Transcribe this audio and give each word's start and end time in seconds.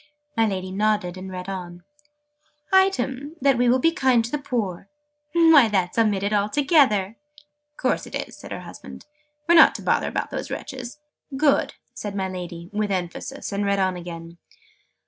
My 0.35 0.47
Lady 0.47 0.71
nodded, 0.71 1.15
and 1.15 1.31
read 1.31 1.47
on. 1.47 1.83
"'Item, 2.73 3.35
that 3.39 3.55
we 3.55 3.69
will 3.69 3.77
be 3.77 3.91
kind 3.91 4.25
to 4.25 4.31
the 4.31 4.39
poor.' 4.39 4.89
Why, 5.35 5.67
that's 5.71 5.95
omitted 5.95 6.33
altogether!" 6.33 7.17
"Course 7.77 8.07
it 8.07 8.15
is!" 8.15 8.35
said 8.35 8.51
her 8.51 8.61
husband. 8.61 9.05
"We're 9.47 9.53
not 9.53 9.73
going 9.75 9.75
to 9.75 9.81
bother 9.83 10.07
about 10.07 10.31
the 10.31 10.43
wretches!" 10.49 10.97
"Good," 11.37 11.75
said 11.93 12.15
my 12.15 12.27
Lady, 12.27 12.67
with 12.73 12.89
emphasis, 12.89 13.51
and 13.51 13.63
read 13.63 13.77
on 13.77 13.95
again. 13.95 14.39